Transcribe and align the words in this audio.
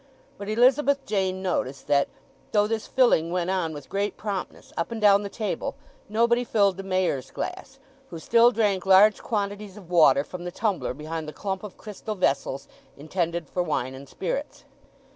But 0.39 0.49
Elizabeth 0.49 1.05
Jane 1.05 1.43
noticed 1.43 1.85
that, 1.85 2.07
though 2.53 2.65
this 2.65 2.87
filling 2.87 3.29
went 3.31 3.51
on 3.51 3.71
with 3.71 3.87
great 3.87 4.17
promptness 4.17 4.73
up 4.75 4.89
and 4.91 4.99
down 4.99 5.21
the 5.21 5.29
table, 5.29 5.75
nobody 6.09 6.43
filled 6.43 6.77
the 6.77 6.81
Mayor's 6.81 7.29
glass, 7.29 7.77
who 8.09 8.17
still 8.17 8.49
drank 8.49 8.87
large 8.87 9.21
quantities 9.21 9.77
of 9.77 9.91
water 9.91 10.23
from 10.23 10.43
the 10.43 10.51
tumbler 10.51 10.95
behind 10.95 11.27
the 11.27 11.33
clump 11.33 11.61
of 11.61 11.77
crystal 11.77 12.15
vessels 12.15 12.67
intended 12.97 13.47
for 13.47 13.61
wine 13.61 13.93
and 13.93 14.09
spirits. 14.09 14.65